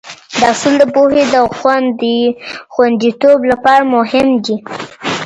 [0.39, 1.35] دا اصول د پوهې د
[2.73, 4.57] خونديتوب لپاره مهم دي.